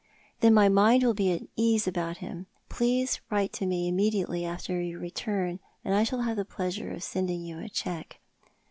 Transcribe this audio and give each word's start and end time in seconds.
"Then 0.41 0.55
my 0.55 0.67
mind 0.67 1.03
will 1.03 1.13
be 1.13 1.31
at 1.31 1.43
ease 1.55 1.85
about 1.87 2.17
him. 2.17 2.47
Please 2.69 3.21
write 3.29 3.53
to 3.53 3.67
me 3.67 3.87
immediately 3.87 4.43
after 4.43 4.81
your 4.81 4.99
return, 4.99 5.59
and 5.85 5.93
I 5.93 6.03
shall 6.03 6.21
have 6.21 6.37
the 6.37 6.43
pleasure 6.43 6.89
of 6.91 7.03
sending 7.03 7.45
you 7.45 7.59
a 7.59 7.69
cheque." 7.69 8.19